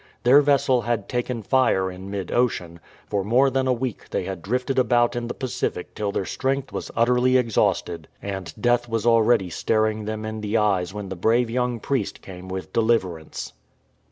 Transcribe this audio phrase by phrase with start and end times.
[0.23, 4.41] Their vessel had taken fire in mid ocean; for more than a week they had
[4.41, 8.61] di ifted about in the Pacific till their strength was utterly exhausted; and 300 KALAWAO
[8.63, 12.73] death was already staring them in the eyes when the brave young priest came with
[12.73, 13.53] deliverance.